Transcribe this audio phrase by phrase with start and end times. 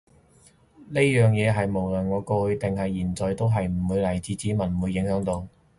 [0.89, 5.47] 呢樣嘢係無論我過去定係現在係唔係佢嘅子民都唔會影響到